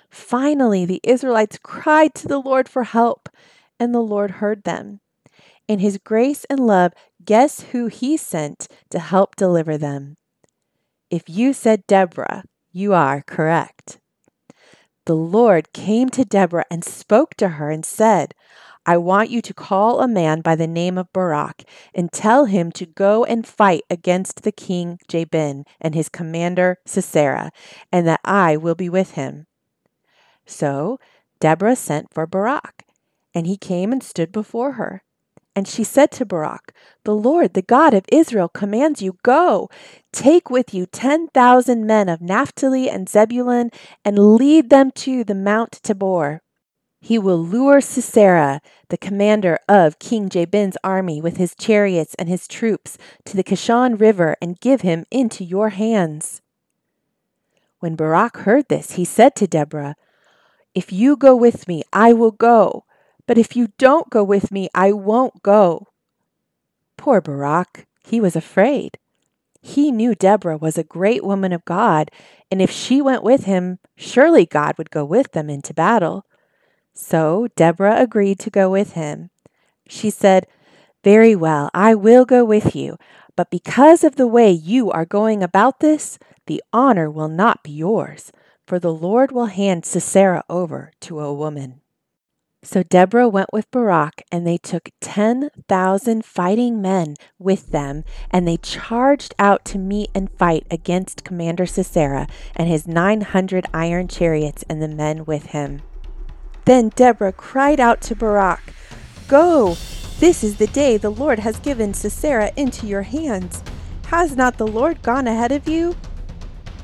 Finally, 0.09 0.85
the 0.85 1.01
Israelites 1.03 1.59
cried 1.61 2.13
to 2.15 2.27
the 2.27 2.39
Lord 2.39 2.69
for 2.69 2.83
help, 2.83 3.29
and 3.79 3.93
the 3.93 3.99
Lord 3.99 4.31
heard 4.31 4.63
them. 4.63 4.99
In 5.67 5.79
his 5.79 5.97
grace 5.97 6.45
and 6.45 6.59
love, 6.59 6.93
guess 7.25 7.61
who 7.71 7.87
he 7.87 8.17
sent 8.17 8.67
to 8.89 8.99
help 8.99 9.35
deliver 9.35 9.77
them? 9.77 10.17
If 11.09 11.27
you 11.27 11.51
said 11.53 11.87
Deborah, 11.87 12.43
you 12.71 12.93
are 12.93 13.21
correct. 13.21 13.99
The 15.05 15.15
Lord 15.15 15.73
came 15.73 16.09
to 16.09 16.25
Deborah 16.25 16.65
and 16.69 16.83
spoke 16.83 17.35
to 17.35 17.49
her 17.49 17.71
and 17.71 17.85
said, 17.85 18.33
I 18.89 18.95
want 18.95 19.29
you 19.29 19.41
to 19.41 19.53
call 19.53 19.99
a 19.99 20.07
man 20.07 20.39
by 20.39 20.55
the 20.55 20.65
name 20.65 20.97
of 20.97 21.11
Barak 21.11 21.65
and 21.93 22.09
tell 22.09 22.45
him 22.45 22.71
to 22.71 22.85
go 22.85 23.25
and 23.25 23.45
fight 23.45 23.83
against 23.89 24.43
the 24.43 24.51
king 24.53 24.97
Jabin 25.09 25.65
and 25.81 25.93
his 25.93 26.07
commander 26.07 26.77
Sisera, 26.85 27.51
and 27.91 28.07
that 28.07 28.21
I 28.23 28.55
will 28.55 28.75
be 28.75 28.87
with 28.87 29.11
him. 29.11 29.45
So 30.45 31.01
Deborah 31.41 31.75
sent 31.75 32.13
for 32.13 32.25
Barak, 32.25 32.85
and 33.35 33.45
he 33.45 33.57
came 33.57 33.91
and 33.91 34.01
stood 34.01 34.31
before 34.31 34.73
her. 34.73 35.03
And 35.53 35.67
she 35.67 35.83
said 35.83 36.11
to 36.11 36.25
Barak, 36.25 36.73
The 37.03 37.15
Lord, 37.15 37.55
the 37.55 37.63
God 37.63 37.93
of 37.93 38.05
Israel, 38.09 38.47
commands 38.47 39.01
you, 39.01 39.17
Go, 39.21 39.69
take 40.13 40.49
with 40.49 40.73
you 40.73 40.85
10,000 40.85 41.85
men 41.85 42.07
of 42.07 42.21
Naphtali 42.21 42.89
and 42.89 43.09
Zebulun, 43.09 43.71
and 44.05 44.35
lead 44.35 44.69
them 44.69 44.91
to 44.91 45.25
the 45.25 45.35
Mount 45.35 45.79
Tabor. 45.83 46.41
He 46.99 47.19
will 47.19 47.37
lure 47.37 47.79
Sisera, 47.79 48.61
the 48.89 48.97
commander 48.97 49.59
of 49.69 49.99
King 49.99 50.29
Jabin's 50.29 50.77
army, 50.83 51.21
with 51.21 51.37
his 51.37 51.55
chariots 51.55 52.15
and 52.19 52.27
his 52.27 52.47
troops, 52.47 52.97
to 53.25 53.35
the 53.35 53.43
Kishon 53.43 53.99
River, 53.99 54.35
and 54.41 54.59
give 54.59 54.81
him 54.81 55.05
into 55.11 55.43
your 55.43 55.69
hands. 55.69 56.41
When 57.79 57.95
Barak 57.95 58.37
heard 58.37 58.67
this, 58.67 58.93
he 58.93 59.05
said 59.05 59.35
to 59.35 59.47
Deborah, 59.47 59.95
If 60.73 60.91
you 60.91 61.15
go 61.15 61.35
with 61.35 61.67
me, 61.67 61.83
I 61.93 62.13
will 62.13 62.31
go 62.31 62.85
but 63.27 63.37
if 63.37 63.55
you 63.55 63.67
don't 63.77 64.09
go 64.09 64.23
with 64.23 64.51
me, 64.51 64.69
I 64.73 64.93
won't 64.93 65.43
go. 65.43 65.89
Poor 66.95 67.21
Barak, 67.21 67.85
he 68.03 68.19
was 68.19 68.35
afraid. 68.35 68.97
He 69.61 69.91
knew 69.91 70.15
Deborah 70.15 70.57
was 70.57 70.77
a 70.77 70.83
great 70.83 71.23
woman 71.23 71.51
of 71.51 71.65
God, 71.65 72.09
and 72.49 72.61
if 72.61 72.71
she 72.71 73.01
went 73.01 73.21
with 73.21 73.43
him, 73.43 73.79
surely 73.97 74.45
God 74.45 74.77
would 74.77 74.89
go 74.89 75.03
with 75.03 75.33
them 75.33 75.49
into 75.49 75.73
battle. 75.73 76.25
So 76.97 77.47
Deborah 77.55 78.01
agreed 78.01 78.39
to 78.39 78.49
go 78.49 78.71
with 78.71 78.93
him. 78.93 79.29
She 79.87 80.09
said, 80.09 80.47
Very 81.03 81.35
well, 81.35 81.69
I 81.73 81.93
will 81.93 82.25
go 82.25 82.43
with 82.43 82.75
you, 82.75 82.97
but 83.35 83.51
because 83.51 84.03
of 84.03 84.15
the 84.15 84.25
way 84.25 84.51
you 84.51 84.89
are 84.89 85.05
going 85.05 85.43
about 85.43 85.79
this, 85.79 86.17
the 86.47 86.61
honor 86.73 87.09
will 87.09 87.29
not 87.29 87.61
be 87.61 87.71
yours, 87.71 88.31
for 88.65 88.79
the 88.79 88.93
Lord 88.93 89.31
will 89.31 89.45
hand 89.45 89.85
Sisera 89.85 90.43
over 90.49 90.91
to 91.01 91.19
a 91.19 91.33
woman. 91.33 91.81
So 92.63 92.81
Deborah 92.81 93.29
went 93.29 93.53
with 93.53 93.69
Barak, 93.69 94.23
and 94.31 94.45
they 94.45 94.57
took 94.57 94.89
10,000 94.99 96.25
fighting 96.25 96.81
men 96.81 97.13
with 97.37 97.67
them, 97.67 98.05
and 98.31 98.47
they 98.47 98.57
charged 98.57 99.35
out 99.37 99.63
to 99.65 99.77
meet 99.77 100.09
and 100.15 100.31
fight 100.31 100.65
against 100.71 101.23
Commander 101.23 101.67
Sisera 101.67 102.27
and 102.55 102.67
his 102.67 102.87
900 102.87 103.67
iron 103.71 104.07
chariots 104.07 104.65
and 104.67 104.81
the 104.81 104.87
men 104.87 105.25
with 105.25 105.47
him. 105.47 105.83
Then 106.67 106.89
Deborah 106.89 107.31
cried 107.31 107.79
out 107.79 108.01
to 108.01 108.13
Barak, 108.13 108.73
Go! 109.29 109.77
This 110.19 110.43
is 110.43 110.57
the 110.57 110.67
day 110.67 110.97
the 110.97 111.09
Lord 111.09 111.39
has 111.39 111.61
given 111.61 111.93
Sisera 111.93 112.51
into 112.57 112.85
your 112.85 113.03
hands. 113.03 113.63
Has 114.07 114.35
not 114.35 114.57
the 114.57 114.67
Lord 114.67 115.01
gone 115.01 115.27
ahead 115.27 115.53
of 115.53 115.69
you? 115.69 115.95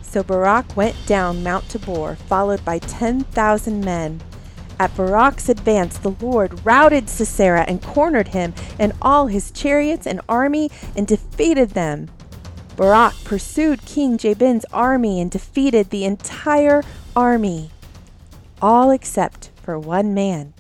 So 0.02 0.24
Barak 0.24 0.78
went 0.78 0.96
down 1.06 1.44
Mount 1.44 1.68
Tabor, 1.68 2.16
followed 2.16 2.64
by 2.64 2.80
10,000 2.80 3.84
men. 3.84 4.22
At 4.80 4.96
Barak's 4.96 5.50
advance, 5.50 5.98
the 5.98 6.16
Lord 6.22 6.66
routed 6.66 7.10
Sisera 7.10 7.66
and 7.68 7.84
cornered 7.84 8.30
him 8.30 8.54
and 8.80 8.94
all 9.02 9.28
his 9.28 9.52
chariots 9.52 10.08
and 10.08 10.22
army 10.30 10.72
and 10.96 11.06
defeated 11.06 11.72
them. 11.72 12.10
Barak 12.78 13.16
pursued 13.26 13.84
King 13.84 14.18
Jabin's 14.18 14.66
army 14.72 15.20
and 15.20 15.30
defeated 15.30 15.90
the 15.90 16.06
entire 16.06 16.84
army, 17.18 17.70
all 18.62 18.90
except 18.90 19.50
for 19.64 19.80
one 19.80 20.14
man. 20.14 20.54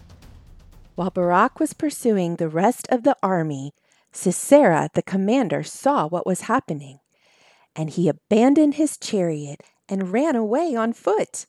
While 0.96 1.12
Barak 1.12 1.60
was 1.60 1.74
pursuing 1.74 2.38
the 2.38 2.48
rest 2.48 2.88
of 2.90 3.04
the 3.04 3.18
army, 3.22 3.74
Sisera, 4.12 4.90
the 4.94 5.02
commander, 5.02 5.64
saw 5.64 6.08
what 6.08 6.26
was 6.26 6.42
happening, 6.42 7.00
and 7.76 7.90
he 7.90 8.08
abandoned 8.08 8.76
his 8.76 8.98
chariot 8.98 9.62
and 9.90 10.14
ran 10.14 10.36
away 10.36 10.76
on 10.76 10.94
foot. 10.94 11.46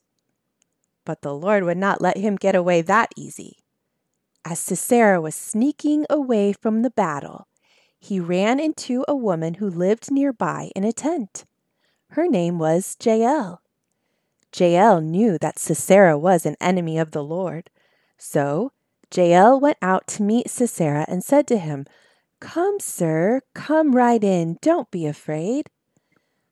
But 1.04 1.22
the 1.22 1.34
Lord 1.34 1.64
would 1.64 1.76
not 1.76 2.00
let 2.00 2.16
him 2.16 2.36
get 2.36 2.54
away 2.54 2.82
that 2.82 3.12
easy. 3.16 3.58
As 4.44 4.58
Sisera 4.58 5.20
was 5.20 5.34
sneaking 5.34 6.06
away 6.10 6.52
from 6.52 6.82
the 6.82 6.90
battle, 6.90 7.46
he 7.98 8.18
ran 8.20 8.58
into 8.58 9.04
a 9.06 9.14
woman 9.14 9.54
who 9.54 9.68
lived 9.68 10.10
nearby 10.10 10.70
in 10.74 10.84
a 10.84 10.92
tent. 10.92 11.44
Her 12.10 12.26
name 12.26 12.58
was 12.58 12.96
Jael. 13.02 13.60
Jael 14.56 15.00
knew 15.00 15.38
that 15.38 15.58
Sisera 15.58 16.18
was 16.18 16.46
an 16.46 16.56
enemy 16.60 16.98
of 16.98 17.10
the 17.10 17.24
Lord. 17.24 17.70
So 18.16 18.72
Jael 19.14 19.58
went 19.58 19.78
out 19.82 20.06
to 20.08 20.22
meet 20.22 20.50
Sisera 20.50 21.04
and 21.08 21.24
said 21.24 21.46
to 21.48 21.58
him, 21.58 21.86
Come, 22.40 22.78
sir, 22.78 23.42
come 23.54 23.94
right 23.96 24.22
in, 24.22 24.58
don't 24.60 24.90
be 24.90 25.06
afraid. 25.06 25.70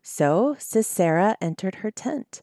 So 0.02 0.56
Sisera 0.58 1.36
entered 1.40 1.76
her 1.76 1.90
tent. 1.90 2.42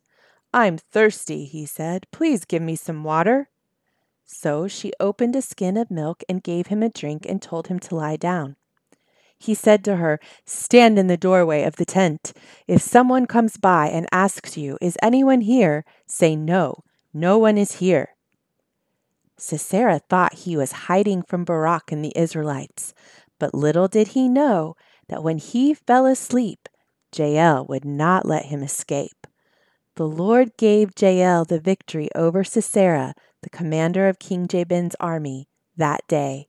I'm 0.54 0.78
thirsty, 0.78 1.46
he 1.46 1.66
said. 1.66 2.08
Please 2.12 2.46
give 2.46 2.62
me 2.62 2.76
some 2.76 3.04
water. 3.04 3.50
So 4.26 4.68
she 4.68 4.94
opened 5.00 5.36
a 5.36 5.42
skin 5.42 5.78
of 5.78 5.92
milk 5.92 6.24
and 6.30 6.44
gave 6.44 6.68
him 6.68 6.84
a 6.84 6.90
drink 6.90 7.26
and 7.28 7.42
told 7.42 7.68
him 7.68 7.80
to 7.80 7.96
lie 7.96 8.16
down. 8.16 8.56
He 9.40 9.56
said 9.56 9.84
to 9.86 9.96
her, 9.96 10.20
Stand 10.46 11.00
in 11.00 11.08
the 11.08 11.18
doorway 11.18 11.64
of 11.64 11.78
the 11.78 11.86
tent. 11.86 12.34
If 12.68 12.82
someone 12.82 13.26
comes 13.26 13.58
by 13.58 13.88
and 13.88 14.08
asks 14.12 14.58
you, 14.58 14.78
Is 14.82 14.98
anyone 15.02 15.42
here? 15.42 15.86
say, 16.06 16.36
No, 16.36 16.84
no 17.14 17.38
one 17.38 17.58
is 17.58 17.78
here. 17.78 18.10
Sisera 19.38 20.00
thought 20.00 20.34
he 20.34 20.58
was 20.58 20.84
hiding 20.90 21.24
from 21.24 21.46
Barak 21.46 21.92
and 21.92 22.04
the 22.04 22.14
Israelites, 22.16 22.94
but 23.40 23.54
little 23.56 23.88
did 23.88 24.10
he 24.10 24.28
know 24.28 24.76
that 25.08 25.24
when 25.24 25.38
he 25.38 25.74
fell 25.74 26.06
asleep, 26.06 26.68
Jael 27.16 27.66
would 27.68 27.86
not 27.86 28.26
let 28.26 28.46
him 28.46 28.62
escape 28.62 29.20
the 30.00 30.08
Lord 30.08 30.56
gave 30.56 30.94
Jael 30.98 31.44
the 31.44 31.60
victory 31.60 32.08
over 32.16 32.46
Sisera, 32.46 33.14
the 33.42 33.50
commander 33.50 34.08
of 34.08 34.18
King 34.18 34.48
Jabin's 34.48 34.96
army, 34.98 35.50
that 35.76 36.08
day. 36.08 36.48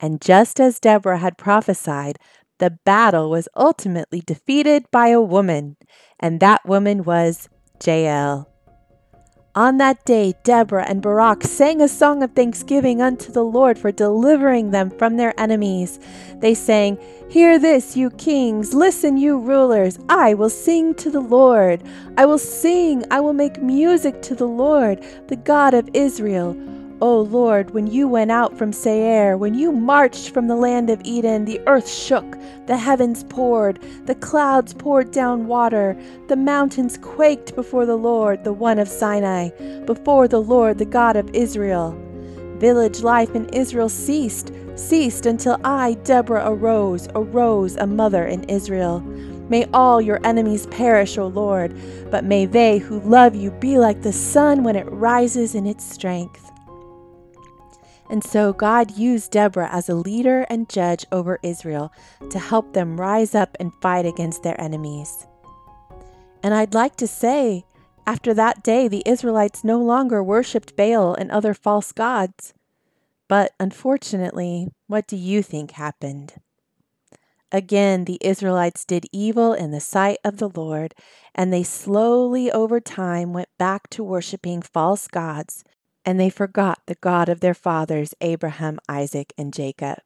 And 0.00 0.20
just 0.20 0.60
as 0.60 0.80
Deborah 0.80 1.18
had 1.18 1.38
prophesied, 1.38 2.18
the 2.58 2.70
battle 2.70 3.30
was 3.30 3.48
ultimately 3.56 4.20
defeated 4.20 4.84
by 4.90 5.08
a 5.08 5.20
woman, 5.20 5.76
and 6.18 6.40
that 6.40 6.66
woman 6.66 7.04
was 7.04 7.48
Jael. 7.84 8.48
On 9.54 9.78
that 9.78 10.04
day, 10.04 10.34
Deborah 10.44 10.86
and 10.88 11.02
Barak 11.02 11.42
sang 11.42 11.80
a 11.80 11.88
song 11.88 12.22
of 12.22 12.32
thanksgiving 12.32 13.02
unto 13.02 13.32
the 13.32 13.42
Lord 13.42 13.76
for 13.76 13.90
delivering 13.90 14.70
them 14.70 14.90
from 14.90 15.16
their 15.16 15.34
enemies. 15.40 15.98
They 16.36 16.54
sang, 16.54 16.98
Hear 17.28 17.58
this, 17.58 17.96
you 17.96 18.10
kings, 18.10 18.72
listen, 18.72 19.16
you 19.16 19.38
rulers. 19.38 19.98
I 20.08 20.34
will 20.34 20.50
sing 20.50 20.94
to 20.94 21.10
the 21.10 21.20
Lord. 21.20 21.82
I 22.16 22.24
will 22.24 22.38
sing, 22.38 23.04
I 23.10 23.20
will 23.20 23.32
make 23.32 23.60
music 23.60 24.22
to 24.22 24.34
the 24.34 24.46
Lord, 24.46 25.04
the 25.26 25.36
God 25.36 25.74
of 25.74 25.88
Israel. 25.92 26.56
O 27.00 27.20
Lord, 27.20 27.70
when 27.70 27.86
you 27.86 28.08
went 28.08 28.32
out 28.32 28.58
from 28.58 28.72
Seir, 28.72 29.36
when 29.36 29.54
you 29.54 29.70
marched 29.70 30.30
from 30.30 30.48
the 30.48 30.56
land 30.56 30.90
of 30.90 31.00
Edom, 31.06 31.44
the 31.44 31.60
earth 31.68 31.88
shook, 31.88 32.36
the 32.66 32.76
heavens 32.76 33.22
poured, 33.22 33.78
the 34.06 34.16
clouds 34.16 34.74
poured 34.74 35.12
down 35.12 35.46
water, 35.46 35.96
the 36.26 36.34
mountains 36.34 36.98
quaked 37.00 37.54
before 37.54 37.86
the 37.86 37.94
Lord, 37.94 38.42
the 38.42 38.52
one 38.52 38.80
of 38.80 38.88
Sinai, 38.88 39.50
before 39.84 40.26
the 40.26 40.42
Lord, 40.42 40.78
the 40.78 40.84
God 40.84 41.14
of 41.14 41.30
Israel. 41.32 41.96
Village 42.58 43.02
life 43.02 43.32
in 43.36 43.48
Israel 43.50 43.88
ceased, 43.88 44.50
ceased 44.74 45.24
until 45.24 45.56
I, 45.62 45.94
Deborah, 46.02 46.50
arose, 46.50 47.06
arose 47.14 47.76
a 47.76 47.86
mother 47.86 48.26
in 48.26 48.42
Israel. 48.44 48.98
May 49.48 49.66
all 49.72 50.00
your 50.00 50.18
enemies 50.26 50.66
perish, 50.66 51.16
O 51.16 51.28
Lord, 51.28 51.72
but 52.10 52.24
may 52.24 52.44
they 52.44 52.78
who 52.78 52.98
love 53.00 53.36
you 53.36 53.52
be 53.52 53.78
like 53.78 54.02
the 54.02 54.12
sun 54.12 54.64
when 54.64 54.74
it 54.74 54.90
rises 54.90 55.54
in 55.54 55.64
its 55.64 55.88
strength. 55.88 56.47
And 58.10 58.24
so 58.24 58.52
God 58.52 58.96
used 58.96 59.32
Deborah 59.32 59.68
as 59.70 59.88
a 59.88 59.94
leader 59.94 60.46
and 60.48 60.68
judge 60.68 61.04
over 61.12 61.38
Israel 61.42 61.92
to 62.30 62.38
help 62.38 62.72
them 62.72 63.00
rise 63.00 63.34
up 63.34 63.56
and 63.60 63.72
fight 63.82 64.06
against 64.06 64.42
their 64.42 64.58
enemies. 64.60 65.26
And 66.42 66.54
I'd 66.54 66.74
like 66.74 66.96
to 66.96 67.06
say, 67.06 67.64
after 68.06 68.32
that 68.32 68.62
day, 68.62 68.88
the 68.88 69.02
Israelites 69.04 69.64
no 69.64 69.78
longer 69.78 70.22
worshiped 70.22 70.76
Baal 70.76 71.14
and 71.14 71.30
other 71.30 71.52
false 71.52 71.92
gods. 71.92 72.54
But 73.28 73.52
unfortunately, 73.60 74.68
what 74.86 75.06
do 75.06 75.16
you 75.16 75.42
think 75.42 75.72
happened? 75.72 76.34
Again, 77.52 78.04
the 78.04 78.18
Israelites 78.22 78.84
did 78.84 79.06
evil 79.12 79.52
in 79.52 79.70
the 79.70 79.80
sight 79.80 80.18
of 80.24 80.38
the 80.38 80.48
Lord, 80.48 80.94
and 81.34 81.52
they 81.52 81.62
slowly 81.62 82.50
over 82.50 82.80
time 82.80 83.32
went 83.32 83.48
back 83.58 83.88
to 83.90 84.04
worshiping 84.04 84.62
false 84.62 85.08
gods 85.08 85.64
and 86.04 86.18
they 86.18 86.30
forgot 86.30 86.80
the 86.86 86.94
God 86.96 87.28
of 87.28 87.40
their 87.40 87.54
fathers, 87.54 88.14
Abraham, 88.20 88.78
Isaac, 88.88 89.32
and 89.36 89.52
Jacob. 89.52 90.00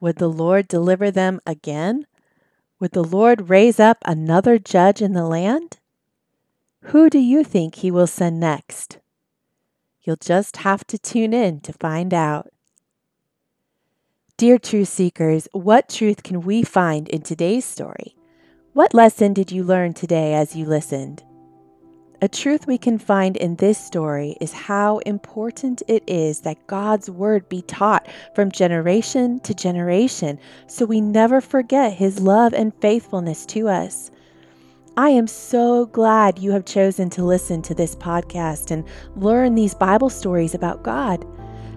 Would 0.00 0.16
the 0.16 0.28
Lord 0.28 0.68
deliver 0.68 1.10
them 1.10 1.40
again? 1.46 2.06
Would 2.80 2.92
the 2.92 3.04
Lord 3.04 3.48
raise 3.48 3.78
up 3.78 3.98
another 4.04 4.58
judge 4.58 5.00
in 5.00 5.12
the 5.12 5.24
land? 5.24 5.78
Who 6.86 7.08
do 7.08 7.18
you 7.18 7.44
think 7.44 7.76
he 7.76 7.90
will 7.90 8.08
send 8.08 8.40
next? 8.40 8.98
You'll 10.02 10.16
just 10.16 10.58
have 10.58 10.84
to 10.88 10.98
tune 10.98 11.32
in 11.32 11.60
to 11.60 11.72
find 11.72 12.12
out. 12.12 12.52
Dear 14.36 14.58
truth 14.58 14.88
seekers, 14.88 15.46
what 15.52 15.88
truth 15.88 16.24
can 16.24 16.40
we 16.40 16.64
find 16.64 17.08
in 17.08 17.22
today's 17.22 17.64
story? 17.64 18.16
What 18.72 18.94
lesson 18.94 19.32
did 19.32 19.52
you 19.52 19.62
learn 19.62 19.94
today 19.94 20.34
as 20.34 20.56
you 20.56 20.66
listened? 20.66 21.22
A 22.22 22.28
truth 22.28 22.68
we 22.68 22.78
can 22.78 22.98
find 22.98 23.36
in 23.36 23.56
this 23.56 23.76
story 23.76 24.36
is 24.40 24.52
how 24.52 24.98
important 24.98 25.82
it 25.88 26.04
is 26.06 26.42
that 26.42 26.68
God's 26.68 27.10
word 27.10 27.48
be 27.48 27.62
taught 27.62 28.06
from 28.32 28.52
generation 28.52 29.40
to 29.40 29.52
generation 29.52 30.38
so 30.68 30.84
we 30.84 31.00
never 31.00 31.40
forget 31.40 31.94
his 31.94 32.20
love 32.20 32.54
and 32.54 32.72
faithfulness 32.80 33.44
to 33.46 33.66
us. 33.66 34.12
I 34.96 35.08
am 35.08 35.26
so 35.26 35.86
glad 35.86 36.38
you 36.38 36.52
have 36.52 36.64
chosen 36.64 37.10
to 37.10 37.24
listen 37.24 37.60
to 37.62 37.74
this 37.74 37.96
podcast 37.96 38.70
and 38.70 38.84
learn 39.16 39.56
these 39.56 39.74
Bible 39.74 40.08
stories 40.08 40.54
about 40.54 40.84
God. 40.84 41.26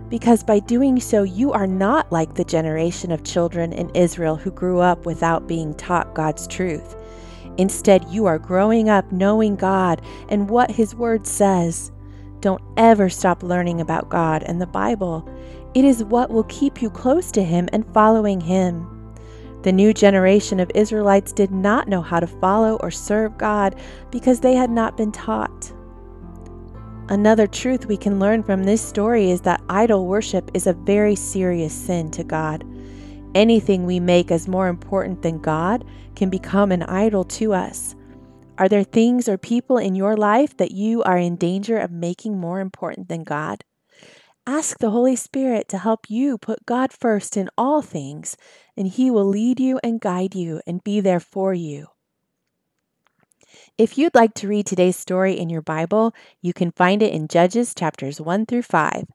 Because 0.10 0.44
by 0.44 0.60
doing 0.60 1.00
so, 1.00 1.24
you 1.24 1.54
are 1.54 1.66
not 1.66 2.12
like 2.12 2.36
the 2.36 2.44
generation 2.44 3.12
of 3.12 3.24
children 3.24 3.74
in 3.74 3.90
Israel 3.96 4.36
who 4.36 4.52
grew 4.52 4.78
up 4.78 5.08
without 5.08 5.48
being 5.48 5.74
taught 5.74 6.14
God's 6.14 6.46
truth. 6.46 6.96
Instead, 7.58 8.06
you 8.10 8.26
are 8.26 8.40
growing 8.40 8.90
up 8.90 9.12
knowing 9.12 9.56
God 9.56 10.02
and 10.30 10.50
what 10.50 10.72
His 10.72 10.96
Word 10.96 11.26
says. 11.26 11.92
Don't 12.42 12.62
ever 12.78 13.10
stop 13.10 13.44
learning 13.44 13.82
about 13.82 14.10
God 14.10 14.44
and 14.44 14.62
the 14.62 14.68
Bible. 14.68 15.28
It 15.74 15.86
is 15.86 16.04
what 16.04 16.30
will 16.30 16.44
keep 16.44 16.82
you 16.82 16.90
close 16.90 17.32
to 17.32 17.44
Him 17.44 17.70
and 17.74 17.92
following 17.94 18.42
Him. 18.42 18.92
The 19.64 19.72
new 19.72 19.94
generation 19.94 20.60
of 20.60 20.72
Israelites 20.76 21.32
did 21.32 21.50
not 21.50 21.88
know 21.88 22.02
how 22.02 22.20
to 22.20 22.28
follow 22.28 22.76
or 22.82 22.92
serve 22.92 23.38
God 23.38 23.76
because 24.12 24.40
they 24.40 24.54
had 24.54 24.70
not 24.70 24.96
been 24.96 25.12
taught. 25.12 25.74
Another 27.10 27.48
truth 27.48 27.86
we 27.86 27.98
can 27.98 28.20
learn 28.20 28.44
from 28.44 28.64
this 28.64 28.82
story 28.82 29.32
is 29.32 29.42
that 29.42 29.62
idol 29.70 30.06
worship 30.06 30.52
is 30.54 30.68
a 30.68 30.74
very 30.74 31.16
serious 31.16 31.74
sin 31.74 32.12
to 32.12 32.24
God. 32.24 32.64
Anything 33.36 33.86
we 33.86 34.00
make 34.00 34.32
as 34.32 34.48
more 34.48 34.70
important 34.70 35.22
than 35.22 35.42
God 35.42 35.84
can 36.16 36.30
become 36.30 36.72
an 36.72 36.84
idol 36.84 37.26
to 37.26 37.54
us. 37.54 37.94
Are 38.58 38.70
there 38.70 38.86
things 38.86 39.28
or 39.28 39.38
people 39.38 39.78
in 39.78 39.94
your 39.94 40.16
life 40.16 40.56
that 40.56 40.72
you 40.72 41.04
are 41.04 41.18
in 41.18 41.36
danger 41.36 41.78
of 41.78 41.92
making 41.92 42.40
more 42.40 42.62
important 42.62 43.10
than 43.10 43.26
God? 43.26 43.66
Ask 44.48 44.78
the 44.78 44.92
Holy 44.92 45.18
Spirit 45.18 45.68
to 45.68 45.78
help 45.78 46.10
you 46.10 46.38
put 46.38 46.66
God 46.66 46.94
first 46.94 47.36
in 47.36 47.50
all 47.58 47.82
things, 47.82 48.38
and 48.78 48.88
He 48.88 49.12
will 49.12 49.26
lead 49.26 49.60
you 49.60 49.82
and 49.84 50.00
guide 50.00 50.34
you 50.34 50.62
and 50.66 50.82
be 50.82 51.02
there 51.02 51.20
for 51.20 51.54
you. 51.54 51.88
If 53.78 53.98
you'd 53.98 54.16
like 54.16 54.34
to 54.36 54.48
read 54.48 54.66
today's 54.66 54.96
story 54.96 55.34
in 55.34 55.50
your 55.50 55.62
Bible, 55.62 56.14
you 56.42 56.54
can 56.54 56.72
find 56.72 57.04
it 57.04 57.12
in 57.12 57.28
Judges 57.28 57.76
chapters 57.76 58.22
1 58.22 58.46
through 58.46 58.62
5. 58.62 59.08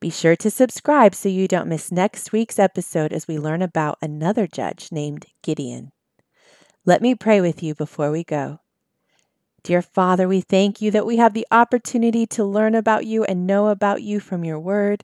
Be 0.00 0.10
sure 0.10 0.36
to 0.36 0.50
subscribe 0.50 1.12
so 1.12 1.28
you 1.28 1.48
don't 1.48 1.68
miss 1.68 1.90
next 1.90 2.30
week's 2.30 2.58
episode 2.60 3.12
as 3.12 3.26
we 3.26 3.36
learn 3.36 3.62
about 3.62 3.98
another 4.00 4.46
judge 4.46 4.90
named 4.92 5.26
Gideon. 5.42 5.90
Let 6.84 7.02
me 7.02 7.16
pray 7.16 7.40
with 7.40 7.64
you 7.64 7.74
before 7.74 8.12
we 8.12 8.22
go. 8.22 8.60
Dear 9.64 9.82
Father, 9.82 10.28
we 10.28 10.40
thank 10.40 10.80
you 10.80 10.92
that 10.92 11.04
we 11.04 11.16
have 11.16 11.34
the 11.34 11.48
opportunity 11.50 12.26
to 12.26 12.44
learn 12.44 12.76
about 12.76 13.06
you 13.06 13.24
and 13.24 13.44
know 13.44 13.66
about 13.66 14.02
you 14.02 14.20
from 14.20 14.44
your 14.44 14.60
word. 14.60 15.02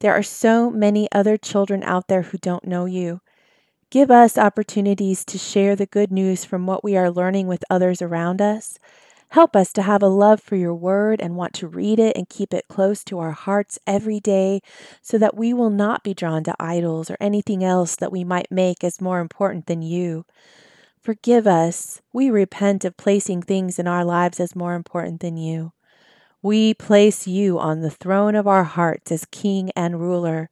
There 0.00 0.12
are 0.12 0.22
so 0.22 0.70
many 0.70 1.08
other 1.10 1.38
children 1.38 1.82
out 1.82 2.08
there 2.08 2.22
who 2.22 2.36
don't 2.36 2.66
know 2.66 2.84
you. 2.84 3.22
Give 3.90 4.10
us 4.10 4.36
opportunities 4.36 5.24
to 5.24 5.38
share 5.38 5.74
the 5.74 5.86
good 5.86 6.12
news 6.12 6.44
from 6.44 6.66
what 6.66 6.84
we 6.84 6.98
are 6.98 7.10
learning 7.10 7.46
with 7.46 7.64
others 7.70 8.02
around 8.02 8.42
us. 8.42 8.78
Help 9.34 9.56
us 9.56 9.72
to 9.72 9.82
have 9.82 10.00
a 10.00 10.06
love 10.06 10.40
for 10.40 10.54
your 10.54 10.76
word 10.76 11.20
and 11.20 11.34
want 11.34 11.54
to 11.54 11.66
read 11.66 11.98
it 11.98 12.16
and 12.16 12.28
keep 12.28 12.54
it 12.54 12.68
close 12.68 13.02
to 13.02 13.18
our 13.18 13.32
hearts 13.32 13.80
every 13.84 14.20
day 14.20 14.60
so 15.02 15.18
that 15.18 15.36
we 15.36 15.52
will 15.52 15.70
not 15.70 16.04
be 16.04 16.14
drawn 16.14 16.44
to 16.44 16.54
idols 16.60 17.10
or 17.10 17.16
anything 17.20 17.64
else 17.64 17.96
that 17.96 18.12
we 18.12 18.22
might 18.22 18.52
make 18.52 18.84
as 18.84 19.00
more 19.00 19.18
important 19.18 19.66
than 19.66 19.82
you. 19.82 20.24
Forgive 21.00 21.48
us. 21.48 22.00
We 22.12 22.30
repent 22.30 22.84
of 22.84 22.96
placing 22.96 23.42
things 23.42 23.80
in 23.80 23.88
our 23.88 24.04
lives 24.04 24.38
as 24.38 24.54
more 24.54 24.74
important 24.74 25.18
than 25.18 25.36
you. 25.36 25.72
We 26.40 26.72
place 26.72 27.26
you 27.26 27.58
on 27.58 27.80
the 27.80 27.90
throne 27.90 28.36
of 28.36 28.46
our 28.46 28.62
hearts 28.62 29.10
as 29.10 29.24
King 29.32 29.72
and 29.74 29.98
ruler. 29.98 30.48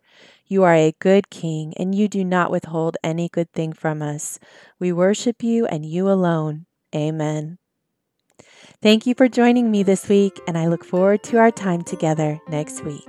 You 0.49 0.65
are 0.65 0.75
a 0.75 0.97
good 0.99 1.31
King, 1.31 1.73
and 1.77 1.95
you 1.95 2.09
do 2.09 2.25
not 2.25 2.51
withhold 2.51 2.97
any 3.05 3.29
good 3.29 3.53
thing 3.53 3.75
from 3.75 4.03
us. 4.03 4.41
We 4.81 4.91
worship 4.91 5.45
you 5.45 5.67
and 5.67 5.87
you 5.87 6.11
alone. 6.11 6.67
Amen. 6.93 7.59
Thank 8.83 9.07
you 9.07 9.15
for 9.15 9.29
joining 9.29 9.71
me 9.71 9.85
this 9.85 10.09
week, 10.09 10.41
and 10.49 10.59
I 10.59 10.67
look 10.67 10.85
forward 10.85 11.23
to 11.25 11.39
our 11.39 11.53
time 11.53 11.83
together 11.83 12.41
next 12.49 12.83
week. 12.83 13.07